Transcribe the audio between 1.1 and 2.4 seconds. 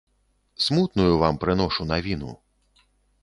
вам прыношу навіну.